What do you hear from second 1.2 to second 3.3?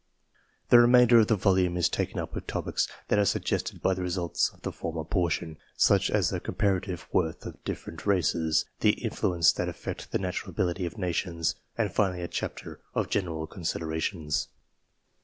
the volume is taken up with topics that are